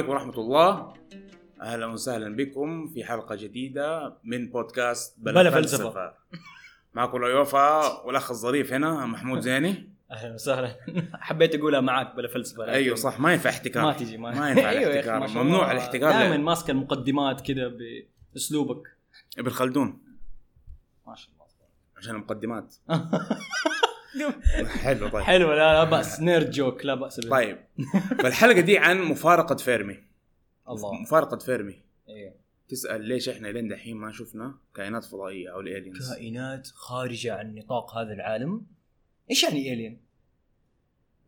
عليكم 0.00 0.12
ورحمة 0.12 0.38
الله. 0.38 0.94
أهلا 1.62 1.86
وسهلا 1.86 2.36
بكم 2.36 2.86
في 2.86 3.04
حلقة 3.04 3.34
جديدة 3.34 4.16
من 4.24 4.48
بودكاست 4.50 5.14
بلا, 5.18 5.32
بلا 5.42 5.50
فلسفة. 5.50 5.84
فلسفة. 5.84 6.14
معكم 6.94 7.16
الوفاء 7.16 8.06
والأخ 8.06 8.30
الظريف 8.30 8.72
هنا 8.72 9.06
محمود 9.06 9.40
زيني. 9.40 9.92
أهلا 10.10 10.34
وسهلا. 10.34 10.76
حبيت 11.14 11.54
أقولها 11.54 11.80
معك 11.80 12.14
بلا 12.16 12.28
فلسفة 12.28 12.64
أيوه 12.64 12.96
صح 12.96 13.20
ما 13.20 13.32
ينفع 13.32 13.50
احتكار. 13.50 13.82
ما 13.84 13.92
تجي 13.92 14.16
ما, 14.16 14.30
ما 14.40 14.48
ينفع 14.50 14.68
أيوة 14.70 14.92
الاحتكار. 14.92 15.26
شاء 15.28 15.42
ممنوع. 15.42 15.72
الاحتكار. 15.72 16.10
دائما 16.12 16.36
ماسك 16.36 16.70
المقدمات 16.70 17.40
كذا 17.40 17.72
بأسلوبك. 18.34 18.82
ابن 19.38 19.50
خلدون 19.50 19.98
ما 21.06 21.14
شاء 21.14 21.30
الله. 21.34 21.46
عشان 21.96 22.14
المقدمات. 22.14 22.74
حلو 24.66 25.08
طيب. 25.08 25.22
حلو 25.22 25.52
لا 25.52 25.56
لا 25.56 25.84
بأس. 25.84 26.20
نيرد 26.20 26.50
جوك 26.50 26.84
لا 26.84 26.94
بأس 26.94 27.20
به 27.20 27.30
طيب. 27.30 27.58
فالحلقة 28.18 28.60
دي 28.60 28.78
عن 28.78 29.02
مفارقة 29.02 29.56
فيرمي. 29.56 29.98
الله. 30.68 30.94
مفارقة 30.94 31.38
فيرمي. 31.38 31.82
أيوه 32.08 32.34
تسأل 32.68 33.00
ليش 33.00 33.28
إحنا 33.28 33.48
لين 33.48 33.68
دحين 33.68 33.96
ما 33.96 34.12
شفنا 34.12 34.54
كائنات 34.74 35.04
فضائية 35.04 35.52
أو 35.52 35.60
ال 35.60 35.67
aliens 35.67 36.12
كائنات 36.12 36.66
خارجة 36.66 37.34
عن 37.34 37.54
نطاق 37.54 37.96
هذا 37.98 38.12
العالم. 38.12 38.66
إيش 39.30 39.44
يعني 39.44 39.72
alien؟ 39.72 40.00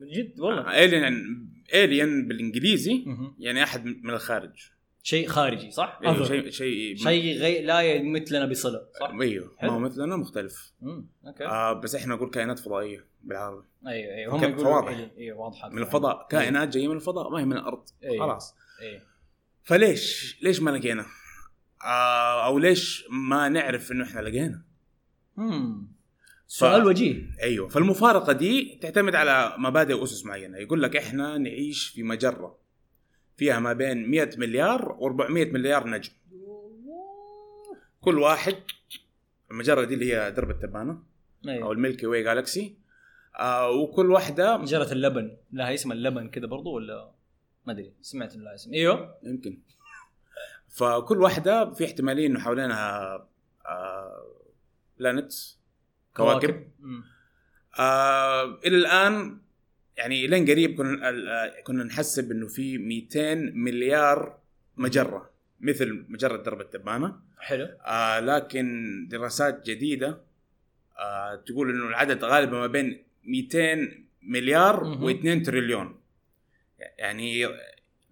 من 0.00 0.08
جد 0.08 0.40
والله. 0.40 0.84
alien 0.84 1.04
alien 1.74 2.28
بالإنجليزي. 2.28 3.04
يعني 3.38 3.62
أحد 3.62 3.84
من 3.84 4.10
الخارج. 4.10 4.70
شيء 5.02 5.28
خارجي 5.28 5.70
صح؟ 5.70 6.00
أظن. 6.04 6.24
شيء 6.24 6.50
شيء 6.50 6.96
شيء 6.96 7.38
غير 7.38 7.64
لا 7.64 7.80
يمثلنا 7.80 8.46
بصله 8.46 8.80
صح؟ 9.00 9.10
إيوه. 9.20 9.56
ما. 9.62 9.68
هو 9.68 9.78
مثلنا 9.78 10.16
مختلف. 10.16 10.72
امم 10.82 11.06
أوكي. 11.26 11.46
آه 11.46 11.72
بس 11.72 11.94
إحنا 11.94 12.14
نقول 12.14 12.30
كائنات 12.30 12.58
فضائية 12.58 13.06
بالعربي. 13.22 13.64
أيوه 13.86 14.14
أيوه. 14.14 14.36
هم 14.36 14.44
يقولوا 14.44 14.82
alien. 14.82 15.18
أيوه 15.18 15.38
واضحة. 15.38 15.68
من 15.68 15.82
الفضاء 15.82 16.26
كائنات 16.30 16.68
جاية 16.68 16.88
من 16.88 16.96
الفضاء 16.96 17.30
ما 17.30 17.40
هي 17.40 17.44
من 17.44 17.56
الأرض. 17.56 17.84
أيوه. 18.04 18.26
خلاص. 18.26 18.54
أيوه 18.80 19.02
فليش؟ 19.62 20.38
ليش 20.42 20.60
ما 20.60 20.70
لقينا؟ 20.70 21.06
آه 21.84 22.46
أو 22.46 22.58
ليش 22.58 23.04
ما 23.10 23.48
نعرف 23.48 23.92
إنه 23.92 24.04
إحنا 24.04 24.20
لقينا؟ 24.20 24.62
امم 25.38 25.92
سؤال 26.46 26.86
وجيه. 26.86 27.30
أيوه. 27.42 27.68
فالمفارقة 27.68 28.32
دي 28.32 28.78
تعتمد 28.82 29.14
على 29.14 29.54
مبادئ 29.58 29.94
واسس 29.94 30.24
معينة. 30.24 30.58
يقول 30.58 30.82
لك 30.82 30.96
إحنا 30.96 31.38
نعيش 31.38 31.88
في 31.88 32.02
مجرة. 32.02 32.61
فيها 33.36 33.58
ما 33.58 33.72
بين 33.72 34.10
100 34.10 34.30
مليار 34.38 34.96
و400 35.00 35.30
مليار 35.30 35.88
نجم. 35.88 36.12
كل 38.00 38.18
واحد 38.18 38.56
المجره 39.50 39.84
دي 39.84 39.94
اللي 39.94 40.14
هي 40.14 40.30
درب 40.30 40.50
التبانة 40.50 40.92
أو 40.92 41.48
أيوه 41.48 41.72
ال 41.72 41.78
Milky 41.78 42.06
Way 42.06 42.22
galaxy 42.22 42.76
آه 43.38 43.70
وكل 43.70 44.10
واحدة 44.10 44.56
مجرة 44.56 44.92
اللبن. 44.92 45.36
لها 45.52 45.74
اسم 45.74 45.92
اللبن 45.92 46.28
كذا 46.28 46.46
برضو 46.46 46.74
ولا؟ 46.74 47.10
ما 47.66 47.72
أدري. 47.72 47.92
سمعت 48.00 48.36
لها 48.36 48.54
اسم. 48.54 48.72
أيوه. 48.74 49.14
يمكن. 49.22 49.58
فكل 50.68 51.22
واحدة 51.22 51.70
في 51.70 51.84
احتماليه 51.84 52.26
إنه 52.26 52.40
حوالينها 52.40 53.14
آه 53.66 54.26
planets 54.98 55.58
كواكب. 56.16 56.68
مم. 56.80 57.04
آه 57.78 58.44
إلى 58.44 58.76
الآن 58.76 59.40
يعني 59.96 60.26
لين 60.26 60.50
قريب 60.50 60.74
كنا 60.76 61.08
آه، 61.08 61.60
كنا 61.64 61.84
نحسب 61.84 62.30
إنه 62.30 62.46
في 62.48 62.78
200 62.78 63.34
مليار 63.54 64.38
مجرة 64.76 65.30
مثل 65.60 66.04
مجرة 66.08 66.36
درب 66.36 66.60
التبانة. 66.60 67.20
حلو. 67.38 67.64
آه 67.86 68.20
لكن 68.20 69.06
دراسات 69.10 69.66
جديدة 69.70 70.20
آه 70.98 71.34
تقول 71.34 71.70
إنه 71.70 71.88
العدد 71.88 72.24
غالبا 72.24 72.52
ما 72.60 72.66
بين 72.66 73.02
200 73.24 73.88
مليار 74.22 74.84
مهم. 74.84 75.40
و2 75.40 75.46
تريليون. 75.46 76.00
يعني 76.98 77.46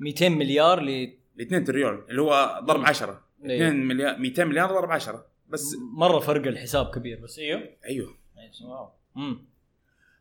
200 0.00 0.28
مليار 0.28 0.80
ل 0.80 0.88
ال 0.90 1.46
2 1.46 1.64
تريليون 1.64 2.04
اللي 2.10 2.22
هو 2.22 2.60
ضرب 2.64 2.80
مم. 2.80 2.86
10 2.86 3.24
أيوه. 3.44 3.68
2 3.68 3.86
مليار 3.86 4.18
200 4.18 4.44
مليار 4.44 4.68
ضرب 4.68 4.90
10 4.90 5.26
بس 5.48 5.76
مرة 5.92 6.18
فرق 6.18 6.46
الحساب 6.46 6.90
كبير 6.94 7.20
بس 7.20 7.38
إيوه. 7.38 7.68
أيوه. 7.84 8.14
واو. 8.62 8.88
امم 9.16 9.44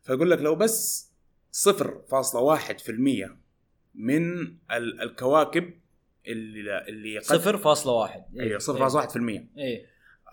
فيقول 0.02 0.30
لك 0.30 0.38
لو 0.38 0.54
بس 0.54 1.09
0.1% 1.52 3.30
من 3.94 4.40
ال- 4.72 5.00
الكواكب 5.02 5.74
اللي 6.26 6.88
اللي 6.88 7.18
قد 7.18 7.24
صفر 7.24 7.56
فاصلة 7.56 7.92
واحد. 7.92 8.24
أيوه 8.40 8.58
0.1% 8.58 9.48
إيه. 9.58 9.86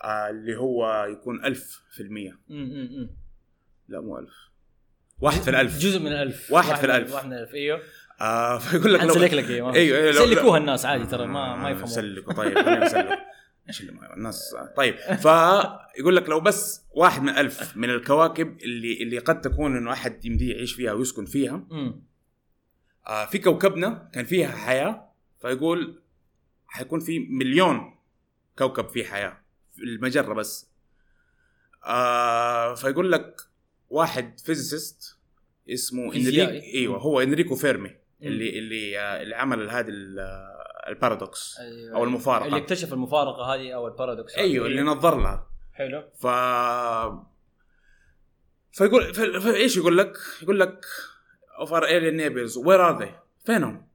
آه 0.04 0.30
اللي 0.30 0.56
هو 0.56 1.04
يكون 1.10 1.44
1000% 1.44 1.58
امم 2.50 3.10
لا 3.88 4.00
مو 4.00 4.18
1000 4.18 4.28
واحد 5.20 5.40
في 5.40 5.50
الألف. 5.50 5.78
جزء 5.78 5.98
من 6.00 6.06
الألف. 6.06 6.52
واحد 6.52 6.76
في 6.76 6.86
الألف. 6.86 7.14
واحد 7.14 7.26
من 7.26 7.32
الألف 7.32 7.54
إيوه. 7.54 7.80
آه 8.20 8.58
فيقول 8.64 8.94
لك 8.94 9.00
لو 9.00 9.14
لك 9.14 9.44
في 9.44 9.54
إيوه. 9.54 9.74
أيوه 9.74 10.10
لو- 10.10 10.26
سلكوها 10.26 10.58
الناس 10.58 10.86
عادي 10.86 11.06
ترى 11.06 11.26
ما 11.26 11.56
ما 11.56 11.70
يفهمون. 11.70 11.86
سلكوا 11.90 12.32
طيب 12.32 12.54
خلينا 12.58 12.84
نسلك 12.84 13.18
إيش 13.68 13.80
اللي 13.80 13.92
ما 13.92 14.14
الناس 14.14 14.56
طيب 14.76 14.94
فيقول 14.96 16.16
لك 16.16 16.28
لو 16.28 16.40
بس 16.40 16.82
واحد 16.90 17.22
من 17.22 17.28
ألف 17.28 17.76
من 17.76 17.90
الكواكب 17.90 18.58
اللي 18.62 19.02
اللي 19.02 19.18
قد 19.18 19.40
تكون 19.40 19.76
إنه 19.76 19.92
أحد 19.92 20.24
يمديه 20.24 20.54
يعيش 20.54 20.72
فيها 20.74 20.92
ويسكن 20.92 21.24
فيها 21.24 21.66
آه 23.06 23.26
في 23.26 23.38
كوكبنا 23.38 24.10
كان 24.14 24.24
فيها 24.24 24.48
حياة 24.48 25.08
فيقول 25.40 26.02
حيكون 26.66 27.00
في 27.00 27.18
مليون 27.18 27.94
كوكب 28.58 28.88
فيه 28.88 29.04
حياة 29.04 29.40
في 29.76 29.82
المجرة 29.82 30.34
بس. 30.34 30.68
آه 31.84 32.74
فيقول 32.74 33.12
لك 33.12 33.40
واحد 33.90 34.40
physicist 34.40 35.16
اسمه. 35.70 36.14
انريكو 36.14 36.50
إيوه 36.74 36.98
هو 36.98 37.20
إنريكو 37.20 37.54
فيرمي 37.54 37.90
اللي 38.22 38.58
اللي 38.58 38.98
آه، 39.00 39.22
اللي 39.22 39.36
عمل 39.36 39.70
هذه 39.70 39.86
ال- 39.88 40.18
paradox 40.88 41.58
أيوة. 41.60 41.96
أو 41.96 42.04
المفارقة. 42.04 42.46
اللي 42.46 42.56
اكتشف 42.56 42.92
المفارقة 42.92 43.54
هذه 43.54 43.74
أو 43.74 43.86
ال 43.88 43.93
paradox. 43.93 44.34
أيوه 44.36 44.66
اللي 44.66 44.82
نظر 44.82 45.20
لها 45.20 45.46
حلو 45.72 46.02
ف 46.14 46.26
فيقول 48.72 49.14
ف... 49.14 49.20
فايش 49.20 49.76
يقول 49.76 49.98
لك؟ 49.98 50.18
يقول 50.42 50.60
لك 50.60 50.84
Of 51.58 51.72
our 51.72 51.82
alien 51.82 52.20
neighbors 52.20 52.56
where 52.56 52.88
are 52.88 53.02
they؟ 53.02 53.14
فينهم؟ 53.44 53.88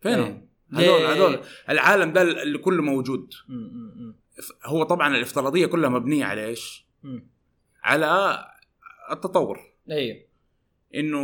فينهم؟ 0.00 0.48
ليه؟ 0.70 0.90
هذول 0.90 1.04
هذول 1.04 1.40
العالم 1.68 2.12
ده 2.12 2.22
اللي 2.22 2.58
كله 2.58 2.82
موجود. 2.82 3.34
هو 4.64 4.82
طبعا 4.82 5.16
الافتراضية 5.16 5.66
كلها 5.66 5.90
مبنية 5.90 6.24
على 6.24 6.46
إيش؟ 6.46 6.86
على 7.82 8.44
التطور 9.10 9.60
أيوه 9.90 10.20
إنه 10.94 11.22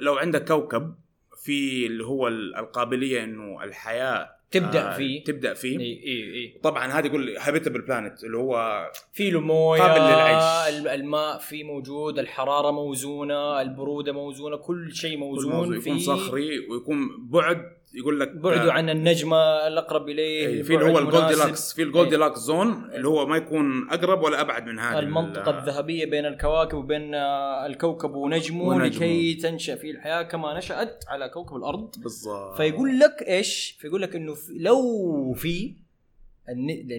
لو 0.00 0.14
عندك 0.14 0.48
كوكب 0.48 0.94
في 1.42 1.86
اللي 1.86 2.04
هو 2.04 2.28
القابلية 2.28 3.24
إنه 3.24 3.64
الحياة 3.64 4.36
تبدأ 4.52 4.88
آه، 4.92 4.96
فيه. 4.96 5.24
تبدأ 5.24 5.54
فيه. 5.54 5.78
إي 5.80 6.02
إي 6.04 6.34
إي. 6.34 6.58
طبعا 6.62 6.86
هذا 6.86 7.06
يقول 7.06 7.36
habitable 7.38 7.80
planet 7.80 8.24
اللي 8.24 8.36
هو 8.36 8.84
في 9.12 9.30
له 9.30 9.40
مويه 9.40 9.80
قابل 9.82 10.00
للعيش. 10.00 10.74
ال- 10.74 10.88
الماء 10.88 11.38
فيه 11.38 11.64
موجود 11.64 12.18
الحرارة 12.18 12.70
موزونة 12.70 13.60
البرودة 13.60 14.12
موزونة 14.12 14.56
كل 14.56 14.94
شيء 14.94 15.16
موزون 15.16 15.52
موزون 15.52 15.76
يكون 15.76 15.98
فيه. 15.98 16.04
صخري 16.04 16.58
ويكون 16.58 17.08
بعد 17.30 17.62
يقول 17.94 18.20
لك 18.20 18.36
بعده 18.36 18.72
عن 18.72 18.90
النجمة 18.90 19.36
الأقرب 19.66 20.08
إليه 20.08 20.46
إيه، 20.46 20.62
في 20.62 20.74
اللي 20.74 20.84
هو 20.84 20.92
بعد 20.94 21.02
ال 21.04 21.08
Goldi 21.08 21.26
مناسب. 21.26 21.46
locks 21.46 21.72
في 21.74 21.82
ال 21.82 22.16
Goldilocks 22.16 22.38
zone 22.38 22.90
اللي 22.94 23.08
هو 23.08 23.26
ما 23.26 23.36
يكون 23.36 23.88
أقرب 23.90 24.22
ولا 24.22 24.40
أبعد 24.40 24.66
من 24.66 24.78
هذا 24.78 24.98
المنطقة 24.98 25.50
ال- 25.50 25.58
الذهبية 25.58 26.06
بين 26.06 26.26
الكواكب 26.26 26.78
وبين 26.78 27.14
آه، 27.14 27.66
الكوكب 27.66 28.14
ونجمه, 28.14 28.64
ونجمه. 28.64 28.86
لكي 28.86 29.34
تنشأ 29.34 29.74
فيه 29.76 29.90
الحياة 29.90 30.22
كما 30.22 30.58
نشأت 30.58 31.04
على 31.08 31.28
كوكب 31.28 31.56
الأرض 31.56 31.90
بالضبط 31.98 32.56
فيقول 32.56 32.98
لك 32.98 33.22
إيش؟ 33.28 33.76
فيقول 33.80 34.02
لك 34.02 34.16
إنه 34.16 34.34
في 34.34 34.52
لو 34.58 35.32
في 35.36 35.74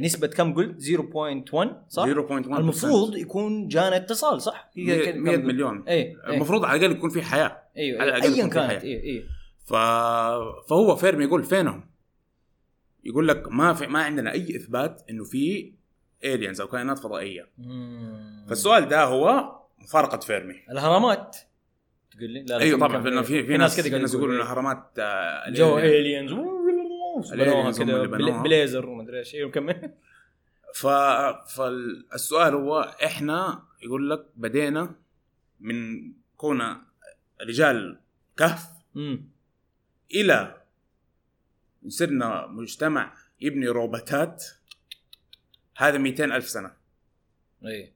نسبة 0.02 0.28
كم 0.28 0.54
قلت؟ 0.54 0.82
0.1 0.82 1.68
صح؟ 1.90 2.06
0.1% 2.06 2.58
المفروض 2.60 3.16
يكون 3.18 3.68
جانا 3.68 3.96
اتصال 3.96 4.42
صح؟ 4.42 4.70
هي 4.76 4.84
100 4.86 5.12
كم 5.12 5.18
100 5.24 5.36
قلت؟ 5.36 5.46
مليون 5.46 5.84
إيه 5.88 6.04
إيه 6.28 6.34
المفروض 6.36 6.66
على 6.66 6.80
الأقل 6.80 6.92
يكون 6.98 7.10
في 7.10 7.22
حياة 7.22 7.58
أيوه 7.78 8.02
على 8.02 8.14
ايا 8.16 8.22
حياة. 8.22 8.48
كانت 8.48 8.84
إيه 8.84 9.00
إيه 9.04 9.24
ف... 9.66 9.74
فهو 10.70 10.96
فيرمي 10.96 11.24
يقول 11.24 11.44
فينهم؟ 11.44 11.90
يقول 13.04 13.28
لك 13.28 13.52
ما 13.52 13.74
في 13.74 13.88
ما 13.88 14.04
عندنا 14.04 14.32
أي 14.32 14.56
إثبات 14.56 15.02
إنه 15.10 15.24
في 15.24 15.74
aliens 16.24 16.62
أو 16.62 16.68
كائنات 16.68 17.00
فضائية 17.00 17.50
مم. 17.58 18.46
فالسؤال 18.50 18.88
ده 18.88 19.04
هو 19.04 19.56
مفارقة 19.80 20.18
فيرمي 20.18 20.56
الاهرامات 20.70 21.38
تقول 22.12 22.30
لي؟ 22.30 22.44
لا 22.44 22.58
لا 22.58 22.62
أيوه 22.62 22.80
طبعا 22.80 23.02
في, 23.02 23.24
في, 23.24 23.44
في 23.44 23.58
ناس 23.58 23.82
كذا 23.82 23.98
ناس 23.98 24.14
يقولوا 24.14 24.36
الاهرامات 24.36 24.92
آه، 25.00 25.50
جو. 25.50 25.78
aliens 25.78 26.32
بنوها 26.34 27.72
كذا. 27.72 28.42
بليزر 28.42 28.90
ومدري 28.90 29.20
إيش 29.20 29.36
أيوه 29.36 29.52
كمل 29.52 29.94
ف... 30.74 30.88
فالسؤال 31.56 32.54
هو 32.54 32.96
إحنا 33.04 33.64
يقول 33.84 34.10
لك 34.10 34.26
بدينا 34.36 34.96
من 35.60 36.12
كون 36.38 36.62
رجال 37.42 38.00
كهف 38.38 38.68
مم. 38.96 39.33
إلى 40.14 40.62
صرنا 41.88 42.48
مجتمع 42.48 43.14
يبني 43.42 43.68
روبوتات 43.68 44.44
هذا 45.78 45.98
200 45.98 46.24
ألف 46.36 46.50
سنة. 46.50 46.72
إيه. 47.66 47.94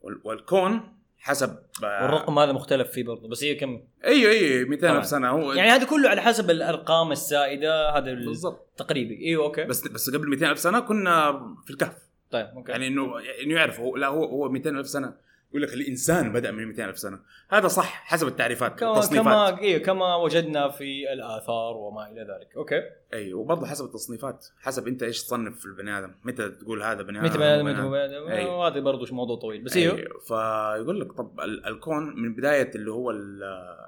وال- 0.00 0.20
والكون 0.24 0.96
حسب 1.18 1.58
آه، 1.84 2.02
والرقم 2.02 2.38
هذا 2.38 2.52
مختلف 2.52 2.90
فيه 2.90 3.04
برضه 3.04 3.28
بس 3.28 3.44
هي 3.44 3.54
كم؟ 3.54 3.82
أيوه 4.04 4.32
أيوه 4.32 4.68
200 4.68 4.86
طبعاً. 4.88 4.98
الف 4.98 5.06
سنة. 5.06 5.28
هو 5.28 5.52
يعني 5.52 5.70
هذا 5.70 5.84
كله 5.86 6.08
على 6.08 6.20
حسب 6.22 6.50
الأرقام 6.50 7.12
السائدة 7.12 7.90
هذا 7.90 8.10
ال- 8.10 8.26
بالضبط. 8.26 8.68
تقريبي. 8.76 9.20
إيوه 9.26 9.44
okay. 9.44 9.64
بس 9.64 9.88
بس 9.88 10.10
قبل 10.10 10.28
200 10.30 10.50
ألف 10.50 10.58
سنة 10.58 10.80
كنا 10.80 11.32
في 11.64 11.70
الكهف. 11.70 11.96
طيب 12.30 12.46
okay. 12.46 12.72
يعني 12.72 12.86
إنه 12.86 13.12
إنه 13.44 13.54
يعرف 13.54 13.80
هو 13.80 13.96
لا 13.96 14.06
هو 14.06 14.24
هو 14.24 14.48
200 14.48 14.70
ألف 14.78 14.88
سنة. 14.88 15.14
يقول 15.50 15.62
لك 15.62 15.74
الإنسان 15.74 16.32
بدأ 16.32 16.50
من 16.50 16.66
200 16.66 16.84
ألف 16.84 16.98
سنة. 16.98 17.20
هذا 17.48 17.68
صح 17.68 18.04
حسب 18.04 18.26
التعريفات 18.26 18.78
كما 18.80 18.92
التصنيفات. 18.92 19.24
كما 19.54 19.60
أيوه 19.60 19.80
كما 19.80 20.16
وجدنا 20.16 20.68
في 20.68 21.12
الآثار 21.12 21.76
وما 21.76 22.08
إلى 22.10 22.20
ذلك. 22.20 22.56
okay. 22.56 22.82
أي 23.12 23.32
وبرضه 23.34 23.66
حسب 23.66 23.84
التصنيفات 23.84 24.46
حسب 24.60 24.88
أنت 24.88 25.02
إيش 25.02 25.22
تصنف 25.24 25.58
في 25.60 25.66
البني 25.66 25.98
آدم. 25.98 26.14
متى 26.24 26.48
تقول 26.48 26.82
هذا 26.82 27.02
بني 27.02 27.18
آدم 27.18 27.26
متى 27.28 27.38
بني 27.38 27.54
آدم 27.54 27.64
متى. 27.66 27.80
بني 27.82 28.04
آدم. 28.04 28.28
أيوه. 28.28 28.56
وهذا 28.58 28.80
برضه 28.80 29.14
موضوع 29.14 29.36
طويل. 29.36 29.62
بس 29.64 29.76
أيوه 29.76 29.96
أيوه. 29.96 30.18
فيقول 30.20 31.00
لك 31.00 31.12
طب 31.12 31.40
ال- 31.40 31.66
الكون 31.66 32.20
من 32.22 32.34
بداية 32.34 32.70
اللي 32.74 32.90
هو 32.92 33.10
ال- 33.10 33.42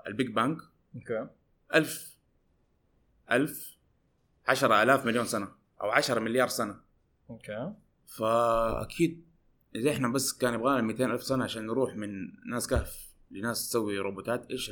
ال 0.07 0.13
big 0.13 0.31
bang 0.35 0.61
okay. 0.95 1.27
ألف 1.75 2.17
ألف 3.33 3.77
عشرة 4.49 4.83
آلاف 4.83 5.07
مليون 5.07 5.25
سنة 5.25 5.49
أو 5.81 5.91
عشرة 5.91 6.21
مليار 6.21 6.49
سنة. 6.49 6.77
okay. 7.31 7.73
فأكيد 8.07 9.25
إذا 9.75 9.91
إحنا 9.91 10.09
بس 10.09 10.33
كان 10.33 10.55
يبغانا 10.55 10.81
200 10.83 11.05
ألف 11.05 11.23
سنة 11.23 11.45
عشان 11.45 11.67
نروح 11.67 11.97
من 11.97 12.11
ناس 12.51 12.67
كهف 12.69 13.09
لناس 13.31 13.69
تسوي 13.69 13.99
روبوتات 13.99 14.51
إيش 14.51 14.71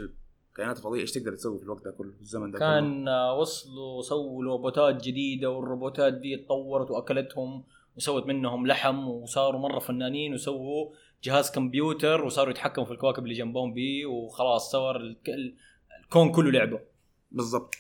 الكائنات 0.50 0.76
الفضائية 0.76 1.00
إيش 1.02 1.12
تقدر 1.12 1.35
تسوي 1.35 1.58
في 1.58 1.64
الوقت 1.64 1.85
ده 1.85 1.91
كله 1.91 2.12
في 2.12 2.20
الزمن 2.20 2.50
ده 2.50 2.58
كله؟ 2.58 2.69
كان 2.69 3.08
آه، 3.08 3.35
وصلوا 3.38 4.02
سووا 4.02 4.44
روبوتات 4.44 5.02
جديدة 5.05 5.50
والروبوتات 5.50 6.14
دي 6.14 6.35
اتطورت 6.35 6.91
وأكلتهم 6.91 7.64
وسوت 7.97 8.26
منهم 8.26 8.67
لحم 8.67 9.08
وصاروا 9.08 9.61
مرة 9.61 9.79
فنانين 9.79 10.35
وسووا 10.35 10.91
جهاز 11.25 11.50
كمبيوتر 11.50 12.25
وصاروا 12.25 12.50
يتحكموا 12.50 12.87
في 12.87 12.93
الكواكب 12.93 13.23
اللي 13.25 13.35
جنبهم 13.35 13.73
بيه 13.75 14.06
وخلاص 14.06 14.70
صار 14.73 14.96
الك- 14.96 15.29
ال- 15.29 15.56
الكون 16.05 16.32
كله 16.32 16.50
لعبة. 16.50 16.81
بالضبط. 17.32 17.75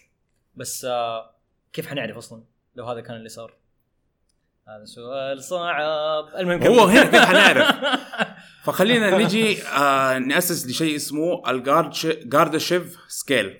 بس 0.56 0.84
آه، 0.84 1.34
كيف 1.72 1.86
حنعرف 1.86 2.16
أصلا 2.16 2.42
لو 2.76 2.84
هذا 2.84 3.00
كان 3.00 3.16
اللي 3.16 3.28
صار؟ 3.28 3.54
هذا 4.68 4.84
سؤال 4.84 5.42
صعب. 5.42 6.24
المهم 6.38 6.62
هو. 6.62 6.84
هنا 6.84 7.04
كيف 7.04 7.20
حنعرف؟ 7.20 7.76
فخلينا 8.64 9.18
نجي 9.18 9.62
آه 9.62 10.18
نأسس 10.18 10.66
لشيء 10.66 10.96
اسمه 10.96 11.42
ال 11.50 11.65
Kardashev 11.65 12.96
scale 13.08 13.56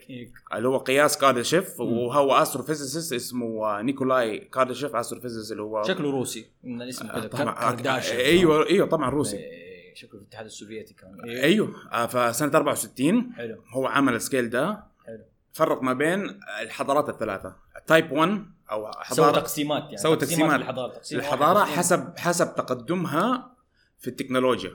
اللي 0.55 0.69
هو 0.69 0.79
قياس 0.79 1.19
كاردشيف. 1.19 1.81
وهو 1.81 2.35
astrophysicist 2.35 3.13
اسمه 3.13 3.47
آه، 3.79 3.83
نيكولاي 3.83 4.39
كاردشيف 4.39 4.97
astrophysicist 4.97 5.53
اللي 5.53 5.63
هو 5.63 5.83
شكله 5.83 6.11
روسي. 6.11 6.47
من 6.65 6.83
الاسم 6.83 7.07
آه، 7.07 7.21
كذا 7.21 7.29
طبعا 7.29 7.55
كارداشيان 7.55 8.21
أيوه 8.21 8.67
أيوه 8.67 8.87
طبعا 8.89 9.11
روسي. 9.11 9.37
إيه، 9.37 9.95
شكله 9.95 10.11
في 10.11 10.17
الاتحاد 10.17 10.45
السوفيتي 10.47 10.95
كان 10.95 11.21
أيوه 11.31 11.43
أيوه 11.45 11.75
آه 11.93 12.07
فسنة 12.07 12.51
64 12.57 13.33
حلو. 13.37 13.63
هو 13.75 13.87
عمل 13.87 14.15
ال 14.15 14.21
scale 14.21 14.51
ده. 14.51 14.83
حلو. 15.07 15.25
فرق 15.53 15.83
ما 15.83 15.93
بين 15.93 16.41
الحضارات 16.63 17.09
الثلاثة. 17.09 17.57
type 17.91 18.13
1 18.13 18.31
أو 18.71 18.83
سووا 18.83 19.03
حضاره 19.05 19.31
تقسيمات 19.41 19.83
يعني 19.83 19.97
سووا 19.97 20.15
تقسيمات. 20.15 20.61
للحضارة 20.61 20.93
تقسيم 20.93 21.19
الحضارة 21.19 21.65
حسب 21.65 22.19
حسب 22.19 22.55
تقدمها 22.55 23.57
في 23.99 24.09
التكنولوجيا. 24.09 24.73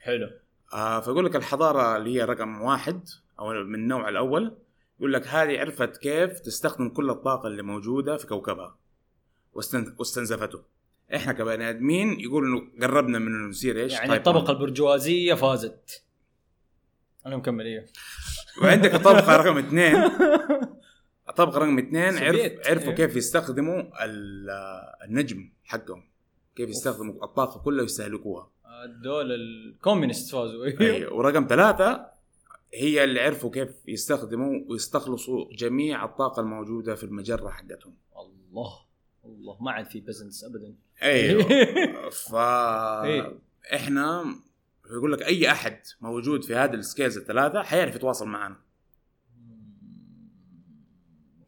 حلو. 0.00 0.30
آه 0.72 1.00
فيقول 1.00 1.24
لك 1.24 1.36
الحضارة 1.36 1.96
اللي 1.96 2.14
هي 2.14 2.24
رقم 2.24 2.60
واحد 2.62 3.08
أو 3.40 3.52
من 3.52 3.74
النوع 3.74 4.08
الأول 4.08 4.56
يقول 4.98 5.12
لك 5.12 5.26
هذه 5.28 5.60
عرفت 5.60 5.96
كيف 5.96 6.40
تستخدم 6.40 6.88
كل 6.88 7.10
الطاقة 7.10 7.46
اللي 7.46 7.62
موجودة 7.62 8.16
في 8.16 8.26
كوكبها 8.26 8.76
واستن- 9.54 9.94
واستنزفته. 9.98 10.62
إحنا 11.14 11.32
كبني 11.32 11.70
آدمين 11.70 12.20
يقول 12.20 12.44
إنه 12.44 12.62
قربنا 12.86 13.18
من 13.18 13.26
إنه 13.26 13.48
نصير 13.48 13.76
إيش؟ 13.76 13.92
يعني 13.92 14.16
الطبقة 14.16 14.38
1. 14.42 14.50
البرجوازية 14.50 15.34
فازت. 15.34 16.02
أنا 17.26 17.36
مكمل 17.36 17.64
إيه. 17.66 17.86
وعندك 18.62 18.94
الطبقة 18.94 19.36
رقم 19.36 19.58
اثنين. 19.58 19.96
الطبقه 21.38 21.58
رقم 21.58 21.78
اثنين 21.78 22.18
عرف. 22.18 22.68
عرفوا 22.68 22.88
إيه. 22.90 22.96
كيف 22.96 23.16
يستخدموا 23.16 24.04
ال- 24.04 24.50
النجم 25.04 25.50
حقهم 25.64 26.04
كيف 26.56 26.68
يستخدموا 26.70 27.24
الطاقه 27.24 27.60
كلها 27.60 27.82
ويستهلكوها 27.82 28.50
دول 29.02 29.32
الكوميونست 29.32 30.32
فازوا 30.32 30.64
أيوه. 30.80 31.12
ورقم 31.14 31.46
ثلاثة 31.48 32.06
هي 32.74 33.04
اللي 33.04 33.20
عرفوا 33.20 33.50
كيف 33.50 33.68
يستخدموا 33.88 34.60
ويستخلصوا 34.68 35.44
جميع 35.54 36.04
الطاقة 36.04 36.40
الموجودة 36.40 36.94
في 36.94 37.04
المجرة 37.04 37.48
حقتهم 37.48 37.94
الله 38.16 38.72
الله 39.24 39.62
ما 39.62 39.70
عاد 39.70 39.86
في 39.86 40.00
business 40.00 40.44
ابدا 40.44 40.74
أيوه 41.02 41.42
ف 42.30 42.34
إيه. 42.34 43.38
إحنا 43.74 44.24
يقول 44.90 45.12
لك 45.12 45.22
أي 45.22 45.50
أحد 45.50 45.80
موجود 46.00 46.44
في 46.44 46.54
هذه 46.54 46.74
ال 46.74 46.80
scales 46.80 47.18
الثلاثة 47.18 47.62
حيعرف 47.62 47.94
يتواصل 47.96 48.28
معنا 48.28 48.56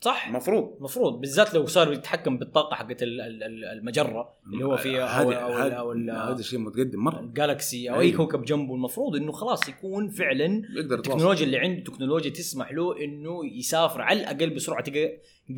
صح؟ 0.01 0.27
المفروض 0.27 0.75
المفروض 0.79 1.21
بالذات 1.21 1.55
لو 1.55 1.67
صار 1.67 1.93
يتحكم 1.93 2.39
بالطاقة 2.39 2.75
حقت 2.75 3.03
ال- 3.03 3.21
ال- 3.21 3.43
ال- 3.43 3.65
المجرة 3.65 4.29
اللي 4.53 4.65
هو 4.65 4.77
فيها 4.77 5.23
أو 5.23 5.33
أو 5.33 5.93
ال- 5.93 6.11
هذا 6.11 6.43
شيء 6.43 6.59
متقدم 6.59 6.99
مرة. 7.05 7.21
ال 7.21 7.31
galaxy 7.31 7.91
أو 7.91 7.95
أي 7.95 8.01
أيوه. 8.01 8.17
كوكب 8.17 8.45
جنبه. 8.45 8.75
المفروض 8.75 9.17
إنه 9.17 9.33
خلاص 9.33 9.69
يكون 9.69 10.09
فعلا 10.09 10.63
التكنولوجيا 10.79 11.47
اللي 11.47 11.59
عنده 11.59 11.83
تكنولوجيا 11.83 12.31
تسمح 12.31 12.73
له 12.73 13.05
إنه 13.05 13.41
يسافر 13.59 14.01
على 14.03 14.21
الأقل 14.21 14.51
بسرعة 14.51 14.85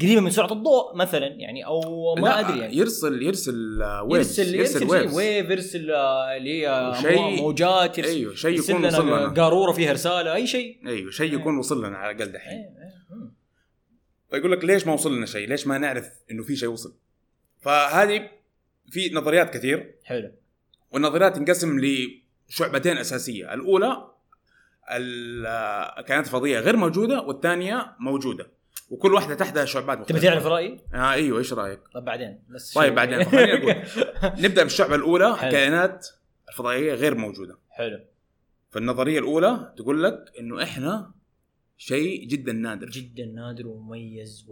قريبة 0.02 0.20
من 0.20 0.30
سرعة 0.30 0.52
الضوء 0.52 0.96
مثلا 0.96 1.26
يعني 1.26 1.66
أو 1.66 2.14
ما 2.14 2.40
أدري 2.40 2.58
يعني. 2.58 2.76
يرسل 2.76 3.22
يرسل 3.22 3.82
آه، 3.82 4.02
ويفز 4.02 4.40
يرسل 4.40 4.54
يرسل 4.54 4.78
شيء 4.80 4.90
ويفز 4.90 5.16
ويف 5.16 5.50
يرسل 5.50 5.90
آه، 5.90 6.36
اللي 6.36 6.66
هي 6.66 6.92
موجات 7.40 7.98
يرسل, 7.98 8.10
أيوه 8.10 8.34
شيء 8.34 8.50
يرسل 8.50 8.72
يكون 8.72 8.84
وصل 8.86 9.06
لنا. 9.06 9.28
قارورة 9.28 9.72
فيها 9.72 9.92
رسالة 9.92 10.34
أي 10.34 10.46
شيء. 10.46 10.76
أيوه 10.86 11.10
شيء 11.10 11.34
يكون 11.34 11.58
وصل 11.58 11.84
لنا 11.86 11.96
على 11.96 12.12
الأقل 12.16 12.32
دحين. 12.32 12.52
إيه، 12.52 12.58
إيه، 12.58 12.68
مم. 12.70 12.97
فيقول 14.30 14.52
لك 14.52 14.64
ليش 14.64 14.86
ما 14.86 14.92
وصل 14.92 15.16
لنا 15.16 15.26
شيء؟ 15.26 15.48
ليش 15.48 15.66
ما 15.66 15.78
نعرف 15.78 16.10
إنه 16.30 16.42
في 16.42 16.56
شيء 16.56 16.68
وصل؟ 16.68 16.94
فهذه 17.60 18.30
في 18.90 19.10
نظريات 19.14 19.54
كثير 19.54 19.94
حلو 20.04 20.32
والنظريات 20.90 21.36
تنقسم 21.36 21.80
لشعبتين 21.80 22.98
أساسية، 22.98 23.54
الأولى 23.54 24.08
الكائنات 24.90 26.26
الفضائيه 26.26 26.58
غير 26.58 26.76
موجودة 26.76 27.20
والثانية 27.20 27.96
موجودة 28.00 28.46
وكل 28.90 29.14
واحدة 29.14 29.34
تحتها 29.34 29.64
شعبات 29.64 29.96
تبي 29.98 30.02
مختلفة 30.02 30.28
تعرف 30.28 30.46
رأيي؟ 30.46 30.80
آه 30.94 31.12
أيوه 31.12 31.38
إيش 31.38 31.52
رأيك؟ 31.52 31.80
طب 31.94 32.04
بعدين 32.04 32.42
بس 32.48 32.74
طيب. 32.74 32.94
بعدين 32.94 33.20
أقول 33.20 33.74
نبدأ 34.44 34.62
بالشعبة 34.62 34.94
الأولى. 34.94 35.32
الكائنات 35.32 36.08
الفضائيه 36.48 36.94
غير 36.94 37.14
موجودة 37.14 37.58
حلو 37.70 38.00
فالنظرية 38.70 39.18
الأولى 39.18 39.72
تقول 39.76 40.02
لك 40.02 40.32
إنه 40.40 40.62
إحنا 40.62 41.12
شيء 41.78 42.26
جدا 42.28 42.52
نادر 42.52 42.90
جدا 42.90 43.24
نادر 43.26 43.66
ومميز 43.66 44.46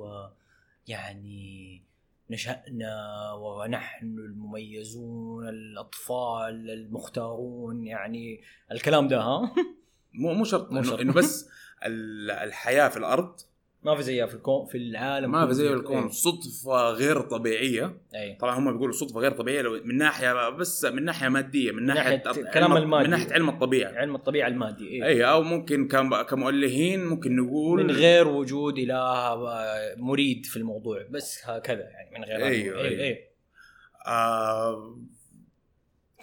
ويعني 0.88 1.82
نشأنا 2.30 3.32
ونحن 3.32 4.06
المميزون 4.06 5.48
الأطفال 5.48 6.70
المختارون 6.70 7.86
يعني 7.86 8.40
الكلام 8.72 9.08
ده 9.08 9.20
ها 9.20 9.54
مو 10.14 10.32
مو 10.34 10.44
شرط 10.44 10.72
مو 10.72 10.78
إنه 10.78 10.88
شرط. 10.90 11.00
إنه 11.00 11.12
بس 11.12 11.48
ال- 11.86 12.30
الحياة 12.30 12.88
في 12.88 12.96
الأرض 12.96 13.36
ما 13.86 13.96
في 13.96 14.02
زيها 14.02 14.26
في 14.26 14.34
الكون 14.34 14.66
في 14.66 14.78
العالم 14.78 15.30
ما 15.32 15.46
في 15.46 15.54
زي 15.54 15.68
كله. 15.68 15.76
الكون 15.76 16.08
صدفة 16.08 16.90
غير 16.90 17.20
طبيعية 17.20 17.96
أي. 18.14 18.34
طبعا 18.40 18.58
هم 18.58 18.72
بيقولوا 18.72 18.92
صدفة 18.94 19.20
غير 19.20 19.32
طبيعية 19.32 19.62
لو 19.62 19.80
من 19.84 19.96
ناحية 19.96 20.48
بس 20.50 20.84
من 20.84 21.04
ناحية 21.04 21.28
مادية 21.28 21.72
من 21.72 21.86
ناحية, 21.86 22.16
ناحية 22.16 22.28
علم- 22.28 22.50
كلام 22.54 22.76
المادي. 22.76 23.04
من 23.04 23.10
ناحية 23.10 23.32
علم 23.32 23.48
الطبيعة 23.48 23.92
علم 23.92 24.14
الطبيعة 24.14 24.48
المادي 24.48 24.88
إيه. 24.88 25.04
اي 25.06 25.24
أو 25.24 25.42
ممكن 25.42 25.88
كم- 25.88 26.22
كمؤلهين 26.22 27.04
ممكن 27.06 27.36
نقول 27.36 27.84
من 27.84 27.90
غير 27.90 28.28
وجود 28.28 28.78
اله 28.78 28.96
آه، 28.98 29.94
مريد 29.96 30.46
في 30.46 30.56
الموضوع 30.56 31.06
بس 31.10 31.40
هكذا 31.44 31.80
يعني 31.82 32.18
من 32.18 32.24
غير 32.24 32.36
أيوه، 32.46 32.80
أي 32.80 32.88
أيوه. 32.88 33.02
أي. 33.02 33.28
آه 34.06 34.98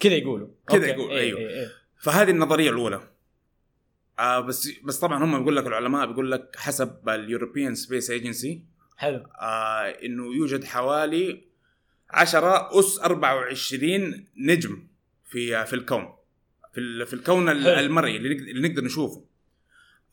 كذا 0.00 0.14
يقولوا 0.14 0.48
كذا 0.68 0.78
أوكي. 0.90 0.90
يقول، 1.00 1.10
إيه، 1.10 1.18
أيوه. 1.20 1.38
إيه، 1.40 1.48
إيه. 1.48 1.68
فهذه 2.02 2.30
النظرية 2.30 2.70
الأولى 2.70 3.00
آه 4.18 4.40
بس 4.40 4.68
بس 4.84 4.98
طبعا 4.98 5.24
هم 5.24 5.38
بيقول 5.38 5.56
لك 5.56 5.66
العلماء 5.66 6.06
بيقول 6.06 6.30
لك 6.30 6.56
حسب 6.56 7.08
ال 7.08 7.15
European 7.15 7.74
Space 7.74 8.10
Agency 8.10 8.62
حلو. 8.96 9.26
آه 9.40 9.84
إنه 10.04 10.34
يوجد 10.34 10.64
حوالي 10.64 11.44
10 12.10 12.78
أس 12.80 12.98
24 12.98 14.24
نجم 14.36 14.86
في 15.24 15.64
في 15.66 15.72
الكون 15.72 16.14
في 16.72 17.06
في 17.06 17.14
الكون 17.14 17.48
ال- 17.48 17.62
حلو. 17.64 17.86
المرئي 17.86 18.16
اللي 18.16 18.68
نقدر, 18.68 18.84
نشوفه. 18.84 19.24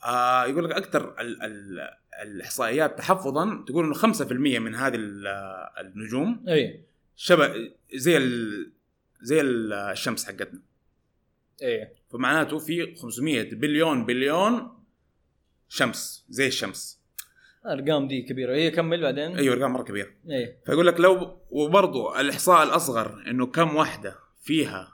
آه 0.06 0.46
يقول 0.46 0.66
لك 0.66 0.72
أكثر 0.72 1.16
ال 1.22 1.42
ال 1.44 1.90
الإحصائيات 2.22 2.98
تحفظا 2.98 3.64
تقول 3.68 3.86
إنه 3.86 3.94
5% 3.94 4.60
من 4.60 4.76
هذه 4.76 4.96
ال- 4.96 5.28
النجوم 5.80 6.46
أي. 6.48 6.84
شبه 7.16 7.72
زي 7.94 8.18
ال 8.18 8.72
زي 9.22 9.42
ال- 9.42 9.74
الشمس 9.74 10.26
حقتنا. 10.26 10.60
أي. 11.64 11.88
فمعناته 12.14 12.58
في 12.58 12.96
500 12.96 13.56
بليون 13.56 14.06
بليون 14.06 14.70
شمس 15.70 16.26
زي 16.30 16.48
الشمس. 16.48 17.02
الأرقام 17.66 18.08
دي 18.08 18.22
كبيرة. 18.22 18.56
هي 18.56 18.72
كمل 18.72 19.02
بعدين؟ 19.02 19.38
أيوه 19.38 19.56
أرقام 19.56 19.74
مرة 19.74 19.84
كبيرة. 19.84 20.10
اي 20.30 20.58
فيقول 20.66 20.88
لك 20.88 21.00
لو 21.00 21.38
وبرضه 21.50 22.22
الإحصاء 22.22 22.64
الأصغر 22.64 23.24
إنه 23.28 23.46
كم 23.46 23.76
واحدة 23.76 24.16
فيها 24.42 24.92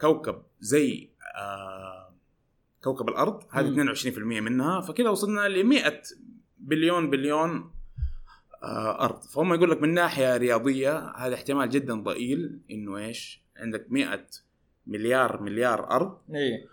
كوكب 0.00 0.42
زي 0.60 1.10
آه 1.36 2.14
كوكب 2.84 3.08
الأرض 3.08 3.42
هذه 3.50 3.70
مم. 3.70 3.94
22% 3.94 4.18
منها 4.18 4.80
فكذا 4.80 5.08
وصلنا 5.08 5.48
ل 5.48 5.64
100 5.64 6.02
بليون 6.58 7.10
بليون 7.10 7.72
آه 8.62 9.04
أرض. 9.04 9.22
فهم 9.22 9.54
يقول 9.54 9.70
لك 9.70 9.82
من 9.82 9.94
ناحية 9.94 10.36
رياضية 10.36 10.98
هذا 10.98 11.34
احتمال 11.34 11.70
جدا 11.70 11.94
ضئيل 11.94 12.60
إنه 12.70 12.98
إيش؟ 12.98 13.42
عندك 13.56 13.86
100 13.88 14.26
مليار 14.90 15.42
مليار 15.42 15.90
أرض 15.90 16.18
إيه 16.34 16.66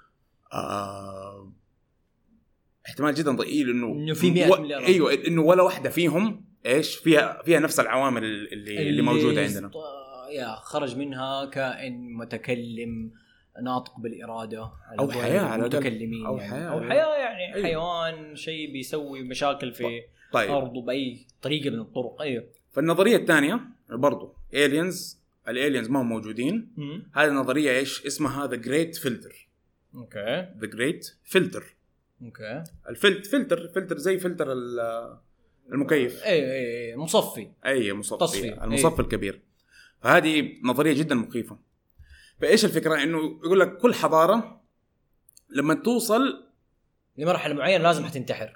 آه 0.53 1.51
احتمال 2.87 3.13
جدا 3.15 3.31
ضئيل 3.31 3.69
إنه 3.69 3.87
إنه 3.87 4.13
في 4.13 4.31
100 4.31 4.51
و- 4.51 4.61
مليار. 4.61 4.85
أيوه 4.85 5.13
إنه 5.27 5.41
ولا 5.41 5.63
واحدة 5.63 5.89
فيهم 5.89 6.45
إيش 6.65 6.95
فيها 6.95 7.41
فيها 7.45 7.59
نفس 7.59 7.79
العوامل 7.79 8.23
اللي, 8.23 8.89
اللي 8.89 9.01
موجودة 9.01 9.41
عندنا 9.43 9.71
يا 10.31 10.55
خرج 10.55 10.97
منها 10.97 11.45
كائن 11.45 12.13
متكلم 12.13 13.11
ناطق 13.63 13.99
بالإرادة 13.99 14.71
قولهم 14.97 15.21
حياة 15.21 15.41
على 15.41 15.65
الأقل. 15.65 15.77
المتكلمين 15.87 16.25
أو 16.25 16.37
يعني. 16.37 16.49
حياة، 16.51 16.67
أو 16.69 16.77
أيوة. 16.79 16.89
حياة 16.89 17.15
يعني 17.17 17.55
أيوة. 17.55 17.67
حيوان 17.67 18.35
شيء 18.35 18.71
بيسوي 18.71 19.23
مشاكل 19.23 19.73
في 19.73 20.01
طيب 20.33 20.49
أرضه 20.51 20.81
بأي 20.81 21.25
طريقة 21.41 21.69
من 21.69 21.79
الطرق 21.79 22.21
أيوه 22.21 22.43
فالنظرية 22.71 23.15
الثانية 23.17 23.59
برضو 23.89 24.33
aliens 24.53 25.21
ال 25.47 25.53
aliens 25.53 25.89
ما 25.89 26.01
هم 26.01 26.09
موجودين. 26.09 26.73
هذه 27.13 27.27
النظريه 27.27 27.71
إيش؟ 27.71 28.05
اسمها 28.05 28.47
the 28.47 28.55
great 28.55 28.95
filter 28.95 29.47
okay. 29.95 30.47
the 30.59 30.67
great 30.67 31.15
filter 31.25 31.63
okay. 32.21 32.63
الفلت 32.89 33.25
فلتر 33.27 33.67
فلتر 33.67 33.97
زي 33.97 34.19
فلتر 34.19 34.51
ال- 34.53 35.17
المكيف. 35.71 36.23
إيه 36.23 36.51
إيه. 36.51 36.95
مصفي. 36.95 37.51
أي 37.65 37.93
مصفي. 37.93 38.19
تصفية. 38.19 38.63
المصفي. 38.63 39.01
الكبير. 39.01 39.41
فهذه 40.01 40.53
نظرية 40.63 40.93
جدا 40.93 41.15
مخيفة. 41.15 41.59
فإيش 42.41 42.65
الفكرة؟ 42.65 43.03
إنه 43.03 43.17
يقول 43.17 43.59
لك 43.59 43.77
كل 43.77 43.93
حضارة 43.93 44.61
لما 45.49 45.73
توصل 45.73 46.47
لمرحلة 47.17 47.53
معينة 47.53 47.83
لازم 47.83 48.05
حتنتحر. 48.05 48.53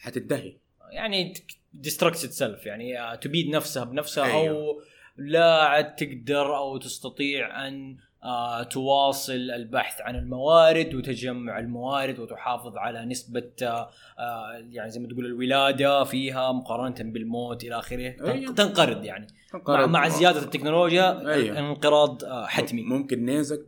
حتنتهي. 0.00 0.56
يعني 0.90 1.34
destruct 1.72 2.16
self 2.16 2.66
يعني 2.66 3.16
تبيد 3.16 3.48
نفسها 3.48 3.84
بنفسها 3.84 4.24
أيوه. 4.24 4.56
أو 4.56 4.82
لا 5.18 5.54
عاد 5.64 5.94
تقدر 5.94 6.56
أو 6.56 6.76
تستطيع 6.76 7.68
أن 7.68 7.96
آه، 8.24 8.62
تواصل 8.62 9.32
البحث 9.32 10.00
عن 10.00 10.16
الموارد 10.16 10.94
وتجمع 10.94 11.58
الموارد 11.58 12.18
وتحافظ 12.18 12.76
على 12.76 13.04
نسبة 13.04 13.50
آه، 13.62 13.88
آه، 14.18 14.64
يعني 14.70 14.90
زي 14.90 15.00
ما 15.00 15.08
تقول 15.08 15.26
الولادة 15.26 16.04
فيها 16.04 16.52
مقارنة 16.52 16.94
بالموت 17.12 17.64
إلى 17.64 17.78
آخره 17.78 18.14
أيوه. 18.32 18.54
تنقرض 18.54 19.04
يعني 19.04 19.26
مع, 19.68 19.86
مع 19.86 20.08
زيادة 20.08 20.42
التكنولوجيا 20.42 21.28
أيوه. 21.32 21.58
انقراض 21.58 22.24
آه، 22.24 22.46
حتمي 22.46 22.82
ممكن 22.82 23.24
نيزك 23.24 23.60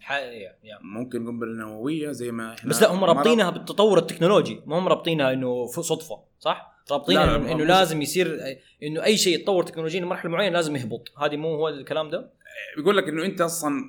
ح-. 0.00 0.12
ممكن 0.82 1.26
قنبلة 1.26 1.52
نووية 1.52 2.10
زي 2.12 2.30
ما 2.30 2.52
إحنا 2.54 2.70
بس 2.70 2.82
لا 2.82 2.92
هم. 2.94 3.04
رابطينها 3.04 3.50
بالتطور 3.50 3.98
التكنولوجي 3.98 4.60
ما 4.66 4.78
هم 4.78 4.88
رابطينها 4.88 5.32
إنه 5.32 5.66
ف- 5.66 5.80
صدفة 5.80 6.18
صح؟ 6.40 6.71
رابطينها 6.90 7.26
لا، 7.26 7.44
لا، 7.44 7.52
إنه, 7.52 7.64
لازم 7.64 8.02
يصير 8.02 8.40
إنه 8.82 9.04
أي 9.04 9.16
شيء 9.16 9.34
يتطور 9.34 9.62
تكنولوجيا 9.62 10.00
لمرحله 10.00 10.30
معينة 10.30 10.54
لازم 10.54 10.76
يهبط. 10.76 11.12
هذه 11.18 11.36
مو 11.36 11.54
هو 11.54 11.68
الكلام 11.68 12.10
ده؟ 12.10 12.32
بيقول 12.76 12.96
لك 12.96 13.08
إنه 13.08 13.24
أنت 13.24 13.40
أصلا 13.40 13.84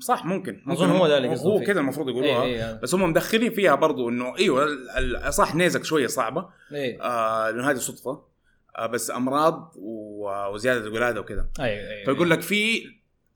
صح 0.00 0.24
ممكن 0.24 0.62
ممكن 0.66 0.70
أظن 0.70 0.90
هو 0.90 1.08
ده 1.08 1.18
اللي 1.18 1.28
هو. 1.28 1.60
كذا 1.60 1.80
المفروض 1.80 2.08
يقولوها. 2.08 2.42
إيه 2.42 2.68
إيه 2.68 2.80
بس 2.82 2.94
هم 2.94 3.10
مدخلين 3.10 3.52
فيها 3.52 3.74
برضو 3.74 4.08
إنه 4.08 4.36
إيوه 4.38 4.68
صح 5.30 5.54
نيزك 5.54 5.84
شوية 5.84 6.06
صعبة. 6.06 6.48
إيه. 6.72 7.02
آه 7.02 7.50
لأنه 7.50 7.70
هذه 7.70 7.76
صدفة. 7.76 8.24
آه 8.76 8.86
بس 8.86 9.10
أمراض 9.10 9.72
وزيادة 9.76 10.86
الولاده 10.86 11.20
وكذا. 11.20 11.48
أيوه 11.60 11.90
أيوه 11.90 12.04
فيقول 12.04 12.30
لك 12.30 12.40
في 12.40 12.82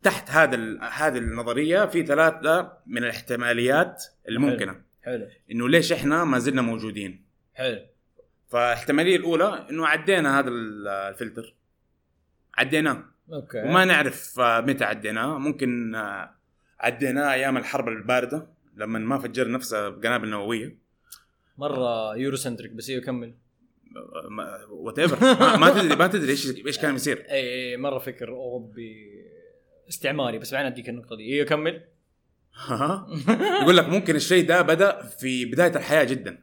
تحت 0.02 0.30
هذا 0.30 0.78
هذه 0.80 1.18
النظرية 1.18 1.86
في 1.86 2.06
ثلاثة 2.06 2.72
من 2.86 3.04
الاحتماليات 3.04 4.04
الممكنة. 4.28 4.82
حلو. 5.02 5.28
إنه 5.50 5.68
ليش 5.68 5.92
إحنا 5.92 6.24
ما 6.24 6.38
زلنا 6.38 6.62
موجودين؟ 6.62 7.24
حلو. 7.54 7.78
فالاحتماليه 8.52 9.16
الأولى 9.16 9.66
إنه 9.70 9.86
عدينا 9.86 10.38
هذا 10.38 10.48
ال- 10.48 10.88
الفلتر. 10.88 11.54
عديناه. 12.58 13.04
أوكي. 13.32 13.58
وما 13.62 13.84
نعرف 13.84 14.40
آه، 14.40 14.60
متى 14.60 14.84
عديناه. 14.84 15.38
ممكن 15.38 15.94
آه، 15.94 16.34
عديناه 16.80 17.32
أيام 17.32 17.56
الحرب 17.56 17.88
الباردة 17.88 18.46
لما 18.76 18.98
ما 18.98 19.18
فجر 19.18 19.50
نفسه 19.50 19.88
بقنابل 19.88 20.28
نووية. 20.28 20.78
مرة 21.58 22.16
Eurocentric 22.16 22.72
بس 22.72 22.90
أيوه 22.90 23.02
كمل. 23.02 23.34
whatever 24.70 25.16
ما, 25.60 25.70
تدري 25.70 25.96
ما 25.96 26.06
تدري 26.06 26.30
إيش 26.30 26.66
إيش 26.66 26.78
كان 26.78 26.94
يصير 26.94 27.18
اي 27.30 27.70
اي 27.70 27.76
مرة 27.76 27.98
فكر 27.98 28.28
اوروبي 28.28 29.22
استعماري 29.88 30.38
بس 30.38 30.54
بعدين 30.54 30.72
أديك 30.72 30.88
النقطة 30.88 31.16
دي. 31.16 31.34
أيوه 31.34 31.46
كمل؟ 31.46 31.84
يقول 33.62 33.76
لك 33.76 33.88
ممكن 33.88 34.16
الشيء 34.16 34.46
ده 34.46 34.62
بدأ 34.62 35.02
في 35.02 35.44
بداية 35.44 35.76
الحياة 35.76 36.04
جدا. 36.04 36.42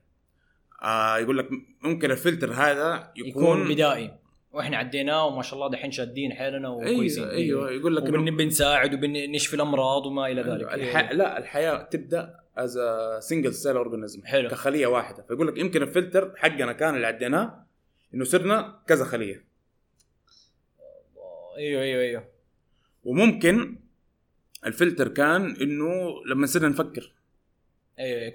آه 0.83 1.17
يقول 1.17 1.37
لك 1.37 1.49
ممكن 1.81 2.11
الفلتر 2.11 2.51
هذا 2.51 3.11
يكون 3.15 3.29
يكون 3.29 3.67
بدائي. 3.67 4.11
وإحنا 4.51 4.77
عديناه 4.77 5.25
وما 5.25 5.41
شاء 5.41 5.53
الله 5.55 5.69
دحين 5.69 5.91
شادين 5.91 6.33
حيلنا 6.33 6.69
وكويسين. 6.69 7.23
أيوه 7.23 7.69
أيوه 7.69 7.71
يقول 7.71 7.95
لك 7.95 8.03
إنه 8.03 8.33
وبنساعد 8.33 8.93
وبنشفي 8.93 9.53
الأمراض 9.53 10.05
وما 10.05 10.27
إلى 10.27 10.41
ذلك. 10.41 10.73
الح... 10.73 11.11
لا 11.11 11.37
الحياة 11.37 11.83
تبدأ 11.83 12.35
as 12.57 12.79
single 13.19 13.53
cell 13.53 13.77
organism 13.77 14.25
حلو. 14.25 14.49
كخلية 14.49 14.87
واحدة. 14.87 15.23
فيقول 15.23 15.47
لك 15.47 15.57
يمكن 15.57 15.81
الفلتر 15.81 16.33
حقنا 16.37 16.73
كان 16.73 16.95
اللي 16.95 17.07
عديناه 17.07 17.65
إنه 18.13 18.23
صرنا 18.23 18.79
كذا 18.87 19.05
خلية. 19.05 19.45
أيوه 21.57 21.81
أيوه 21.81 22.01
أيوه. 22.01 22.23
وممكن 23.03 23.77
الفلتر 24.65 25.07
كان 25.07 25.55
إنه 25.61 26.13
لما 26.25 26.45
صرنا 26.45 26.69
نفكر. 26.69 27.13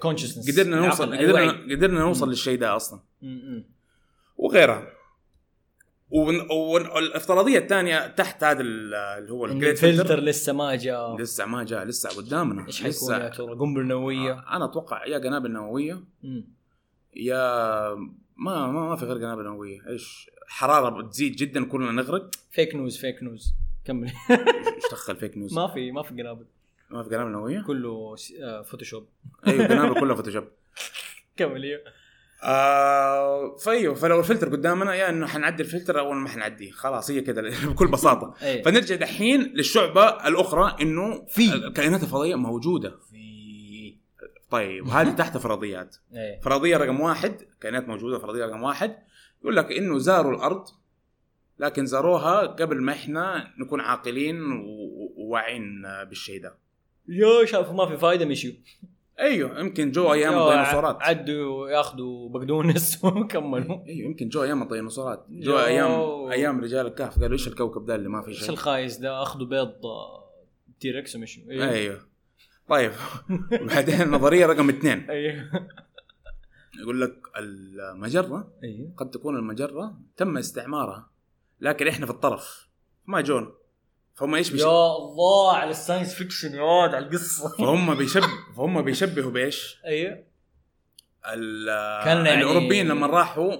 consciousness 0.00 0.50
قدرنا 0.50 0.76
نوصل 0.86 1.16
قدرنا 1.16 1.50
قدرنا 1.74 2.00
نوصل. 2.00 2.28
للشيء 2.28 2.58
ده 2.58 2.76
أصلا. 2.76 3.00
وغيرها. 4.36 4.86
وال- 6.10 6.52
والافتراضيه 6.52 7.58
الثانية 7.58 8.06
تحت 8.06 8.44
هذا 8.44 8.60
ال- 8.60 8.94
اللي 8.94 9.32
هو 9.32 9.44
الفلتر 9.46 9.74
فلتر 9.76 10.20
لسه 10.20 10.52
ما 10.52 10.74
جاء. 10.76 11.16
لسه 11.16 11.46
ما 11.46 11.64
جاء 11.64 11.84
لسه 11.84 12.08
قدامنا. 12.16 12.66
إيش 12.66 12.82
حيكون 12.82 13.12
يا 13.14 13.28
ترى؟ 13.28 13.54
قنبلة 13.54 13.84
نووية؟ 13.84 14.32
أنا 14.50 14.64
أتوقع 14.64 15.06
يا 15.06 15.18
قنابل 15.18 15.50
نووية. 15.50 16.02
يا 17.16 17.94
ما 18.36 18.66
ما, 18.66 18.88
ما 18.88 18.96
في 18.96 19.04
غير 19.04 19.16
قنابل 19.16 19.44
نووية. 19.44 19.88
إيش؟ 19.88 20.30
حرارة 20.48 21.02
بتزيد 21.02 21.36
جدا 21.36 21.64
كلنا 21.64 21.92
نغرق. 21.92 22.30
fake 22.50 22.74
news 22.74 22.96
fake 22.96 23.22
news 23.22 23.54
كمل. 23.84 24.12
إيش 24.30 24.84
دخل 24.92 25.16
fake 25.16 25.36
news 25.38 25.54
ما 25.58 25.66
في 25.68 25.92
ما 25.92 26.02
في 26.02 26.08
قنابل. 26.22 26.44
ما 26.94 27.02
في 27.02 27.08
قنابل 27.10 27.30
نوويه 27.30 27.60
كله 27.62 28.16
س- 28.16 28.32
آه، 28.42 28.62
Photoshop 28.62 29.08
أيوه 29.46 29.66
قنابل 29.66 30.00
كلها 30.00 30.14
Photoshop 30.16 30.44
كمل 31.36 31.62
أيوه. 31.62 31.80
آه 32.42 33.56
فأيوة 33.56 33.94
فلو 33.94 34.18
الفلتر 34.20 34.48
قدامنا 34.48 34.94
يا 34.94 35.08
إنه 35.10 35.26
حنعدي 35.26 35.62
الفلتر 35.62 35.98
أو 35.98 36.12
ما 36.12 36.28
حنعديه. 36.28 36.70
خلاص 36.70 37.10
هي 37.10 37.20
كذا 37.20 37.42
بكل 37.70 37.86
بساطة. 37.88 38.34
إيه 38.42 38.62
فنرجع 38.62 38.94
دحين 38.96 39.40
للشعبة 39.42 40.28
الأخرى 40.28 40.76
إنه 40.82 41.24
في. 41.26 41.54
الكائنات 41.54 42.02
الفضائية 42.02 42.34
موجودة. 42.34 42.90
في. 43.10 43.96
طيب 44.50 44.88
هذه 44.88 45.10
تحت 45.10 45.36
فرضيات. 45.36 45.96
إيه 46.14 46.40
فرضية 46.40 46.76
رقم 46.76 47.00
واحد 47.00 47.36
كائنات 47.60 47.88
موجودة 47.88 48.18
فرضية 48.18 48.46
رقم 48.46 48.62
واحد. 48.62 48.96
يقول 49.42 49.56
لك 49.56 49.72
إنه 49.72 49.98
زاروا 49.98 50.32
الأرض 50.34 50.64
لكن 51.58 51.86
زاروها 51.86 52.40
قبل 52.40 52.82
ما 52.82 52.92
إحنا 52.92 53.50
نكون 53.58 53.80
عاقلين 53.80 54.40
وواعين 55.16 55.82
بالشيء 56.08 56.42
ده. 56.42 56.54
يا 57.08 57.44
شافوا 57.44 57.74
ما 57.74 57.86
في 57.86 57.96
فايدة 57.96 58.24
مشيوا. 58.24 58.54
أيوه 59.20 59.60
يمكن 59.60 59.90
جو 59.90 60.12
أيام 60.12 60.32
يا 60.32 60.44
الديناصورات. 60.48 60.96
عدوا 61.00 61.68
ياخذوا 61.70 62.28
بقدونس 62.28 62.98
وكملوا. 63.04 63.86
أيوه 63.86 64.08
يمكن 64.08 64.28
جو 64.28 64.42
أيام 64.42 64.62
الديناصورات. 64.62 65.26
جو 65.30 65.52
يو. 65.52 65.58
أيام 65.58 65.90
أيام 66.30 66.60
رجال 66.60 66.86
الكهف. 66.86 67.18
قالوا 67.18 67.32
إيش 67.32 67.48
الكوكب 67.48 67.86
ده 67.86 67.94
اللي 67.94 68.08
ما 68.08 68.28
إيش 68.28 68.38
شيء؟ 68.40 68.50
الخايس 68.50 68.96
ده؟ 68.96 69.22
أخذوا 69.22 69.46
بيض 69.46 69.86
آه، 69.86 70.30
تي 70.80 70.95
ركس 70.95 71.16
ومشوا 71.16 71.42
أيوه 71.50 71.70
أيوه. 71.70 72.00
طيب. 72.68 72.92
وبعدين 73.62 74.02
النظريه 74.02 74.46
رقم 74.46 74.68
اثنين. 74.68 75.10
أيوه 75.10 75.50
يقول 76.80 77.00
لك 77.00 77.16
المجرة 77.38 78.52
أيوه 78.64 78.92
قد 78.96 79.10
تكون 79.10 79.36
المجرة 79.36 79.94
تم 80.16 80.38
استعمارها 80.38 81.10
لكن 81.60 81.88
إحنا 81.88 82.06
في 82.06 82.12
الطرف. 82.12 82.68
ما 83.06 83.20
جونا. 83.20 83.52
فهم 84.14 84.34
إيش 84.34 84.50
بيش... 84.50 84.60
يا 84.60 84.96
الله 84.96 85.56
على 85.56 85.70
ال 85.70 85.76
science 85.76 86.14
fiction 86.14 86.54
يا 86.54 86.62
واد 86.62 86.94
على 86.94 87.06
القصة. 87.06 87.48
فهم 87.58 87.94
بيشب 87.94 88.22
فهم 88.56 88.82
بيشبهوا 88.82 89.30
بإيش؟ 89.30 89.80
أيوه. 89.84 90.24
كان 92.04 92.26
يعني- 92.26 92.34
الأوروبيين 92.34 92.88
لما 92.88 93.06
راحوا 93.06 93.52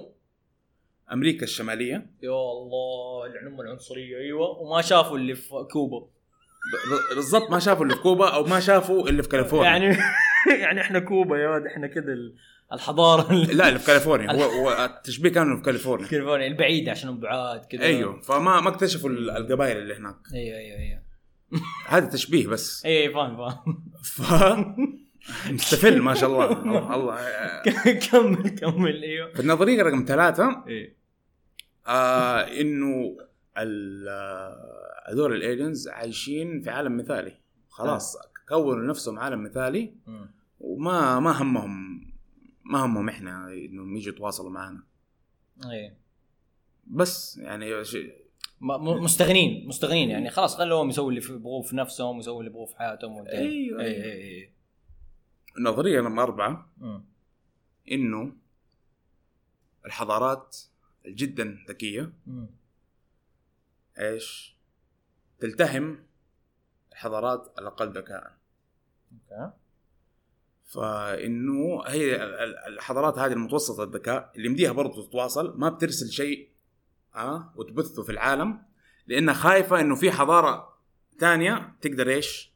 أمريكا 1.11 1.43
الشمالية. 1.43 2.09
يا 2.23 2.29
الله 2.31 3.25
العنم 3.25 3.61
العنصرية 3.61 4.17
أيوه. 4.17 4.49
وما 4.49 4.81
شافوا 4.81 5.17
اللي 5.17 5.35
في 5.35 5.49
كوبا. 5.71 6.07
بالضبط 7.15 7.51
ما 7.51 7.59
شافوا 7.59 7.83
اللي 7.83 7.95
في 7.95 8.01
كوبا 8.01 8.29
أو 8.29 8.43
ما 8.43 8.59
شافوا 8.59 9.09
اللي 9.09 9.23
في 9.23 9.29
كاليفورنيا. 9.29 9.69
يعني 9.69 9.97
يعني 10.63 10.81
إحنا 10.81 10.99
كوبا 10.99 11.37
يا 11.37 11.49
واد 11.49 11.65
إحنا 11.65 11.87
كذا 11.87 12.13
الحضارة 12.73 13.33
لا 13.53 13.67
اللي 13.67 13.79
في 13.79 13.85
كاليفورنيا. 13.87 14.31
هو, 14.31 14.43
هو 14.61 14.85
التشبيه 14.85 15.29
كان 15.29 15.55
في 15.57 15.61
كاليفورنيا. 15.63 16.07
كاليفورنيا 16.07 16.47
البعيدة 16.47 16.91
عشان 16.91 17.19
بعاد 17.19 17.65
كذا 17.65 17.81
أيوه. 17.83 18.21
فما 18.21 18.61
ما 18.61 18.69
اكتشفوا 18.69 19.09
ال- 19.09 19.29
القبائل 19.29 19.77
اللي 19.77 19.95
هناك. 19.95 20.15
أيوه 20.33 20.57
أيوه 20.57 20.77
أيوه. 20.79 21.01
هذا 21.87 22.05
تشبيه 22.05 22.47
بس. 22.47 22.85
اي 22.85 23.13
فاهم 23.13 23.37
فاهم. 23.37 23.91
ف 24.03 24.21
مستفل 25.51 26.01
ما 26.01 26.13
شاء 26.13 26.29
الله. 26.29 26.51
الله, 26.61 26.95
الله. 26.95 27.93
كمل 27.93 28.49
كمل 28.49 29.03
أيوه. 29.03 29.33
في 29.33 29.39
النظرية 29.39 29.83
رقم 29.83 30.05
ثلاثة 30.07 30.63
إيه. 30.67 30.95
آه 31.87 32.39
إنه 32.39 33.17
ال- 33.57 34.55
هذول 35.11 35.33
الالينز 35.35 35.87
عايشين 35.87 36.61
في 36.61 36.69
عالم 36.69 36.97
مثالي. 36.97 37.33
خلاص 37.69 38.17
كونوا 38.49 38.87
نفسهم 38.89 39.19
عالم 39.19 39.43
مثالي. 39.43 39.93
وما 40.59 41.19
ما 41.19 41.41
همهم 41.41 42.01
ما 42.65 42.85
همهم 42.85 43.09
إحنا 43.09 43.53
إنهم 43.53 43.95
يجوا 43.95 44.13
يتواصلوا 44.13 44.51
معنا 44.51 44.83
إيه 45.65 45.97
بس 46.87 47.37
يعني 47.37 47.85
شيء 47.85 48.25
مستغنين 48.61 49.67
مستغنين 49.67 50.09
يعني 50.09 50.29
خلاص 50.29 50.57
خلوهم 50.57 50.89
يسووا 50.89 51.09
اللي 51.09 51.21
يبغوه 51.29 51.61
في 51.61 51.75
نفسهم 51.75 52.19
يسووا 52.19 52.39
اللي 52.39 52.49
يبغوه 52.51 52.65
في 52.65 52.77
حياتهم 52.77 53.11
وانتهى. 53.11 53.37
أيوة، 53.37 53.81
اي. 53.81 54.03
اي 54.03 54.43
اي 54.43 54.51
النظريه 55.57 56.01
رقم 56.01 56.19
أربعة. 56.19 56.69
إنه 57.91 58.33
الحضارات 59.85 60.57
جدا 61.05 61.57
ذكية. 61.69 62.13
إيش؟ 63.99 64.55
تلتهم 65.39 66.05
الحضارات 66.91 67.59
الأقل 67.59 67.89
ذكاء 67.89 68.37
أوكي 69.11 69.51
فإنه 70.65 71.83
هي 71.87 72.15
ال- 72.15 72.21
ال- 72.33 72.57
الحضارات 72.73 73.17
هذه 73.19 73.33
المتوسطة 73.33 73.83
الذكاء 73.83 74.31
اللي 74.35 74.49
مديها 74.49 74.71
برضو 74.71 75.01
تتواصل 75.01 75.53
ما 75.59 75.69
بترسل 75.69 76.11
شيء 76.11 76.49
آه 77.15 77.53
وتبثه 77.55 78.03
في 78.03 78.11
العالم 78.11 78.61
لأنها 79.07 79.33
خايفة 79.33 79.79
إنه 79.81 79.95
في 79.95 80.11
حضارة 80.11 80.77
ثانية 81.19 81.75
تقدر 81.81 82.09
إيش؟ 82.09 82.51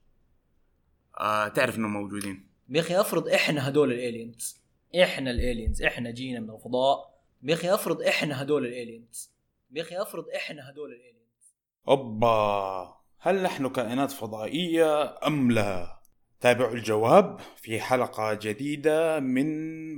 آه 1.19 1.47
تعرف 1.47 1.77
إنهم 1.77 1.93
موجودين 1.93 2.49
يا 2.69 2.79
أخي 2.81 2.99
افرض 3.01 3.27
إحنا 3.27 3.69
هدول 3.69 3.91
ال 3.93 4.03
aliens 4.03 4.62
إحنا 5.03 5.31
ال 5.31 5.39
aliens 5.39 5.81
إحنا 5.81 6.11
جينا 6.11 6.39
من 6.39 6.49
الفضاء 6.49 7.19
يا 7.43 7.53
أخي 7.53 7.73
افرض 7.73 8.01
إحنا 8.01 8.41
هدول 8.41 8.65
ال 8.65 8.75
aliens 8.75 9.31
يا 9.71 9.81
أخي 9.81 10.01
افرض 10.01 10.25
إحنا 10.35 10.69
هدول 10.69 10.89
الالينز 10.91 11.53
أوبا 11.87 12.95
هل 13.19 13.43
نحن 13.43 13.69
كائنات 13.69 14.11
فضائية 14.11 15.17
أم 15.27 15.51
لا؟ 15.51 15.99
تابعوا 16.41 16.74
الجواب 16.74 17.39
في 17.55 17.79
حلقة 17.79 18.34
جديدة 18.34 19.19
من 19.19 19.50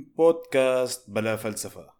بودكاست 0.04 1.10
بلا 1.10 1.36
فلسفة. 1.36 1.92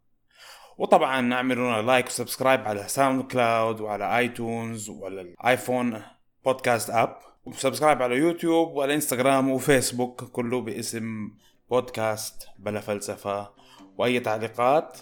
وطبعا 0.78 1.34
اعملوا 1.34 1.82
like 1.82 2.06
و 2.06 2.12
subscribe 2.12 2.60
على 2.60 2.88
ساوند 2.88 3.22
كلاود 3.22 3.80
وعلى 3.80 4.18
ايتونز 4.18 4.88
وعلى 4.88 5.20
الايفون 5.20 6.02
podcast 6.44 6.90
app 6.90 7.16
و 7.44 7.50
subscribe 7.50 8.02
على 8.02 8.16
يوتيوب 8.16 8.76
وعلى 8.76 8.94
إنستغرام 8.94 9.50
وفيسبوك 9.50 10.24
كله 10.24 10.60
باسم 10.60 11.30
بودكاست 11.70 12.48
بلا 12.58 12.80
فلسفة. 12.80 13.50
وأي 13.98 14.20
تعليقات 14.20 14.98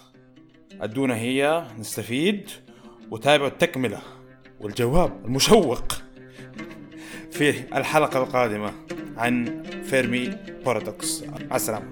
أدونا 0.80 1.16
هيا 1.16 1.66
نستفيد. 1.78 2.50
وتابعوا 3.10 3.48
التكملة 3.48 4.02
والجواب 4.60 5.24
المشوق 5.24 5.92
في 7.30 7.50
الحلقة 7.76 8.22
القادمة. 8.22 8.72
عن 9.16 9.62
Fermi 9.84 10.30
paradox 10.64 11.24
مع 11.50 11.56
السلامة. 11.56 11.86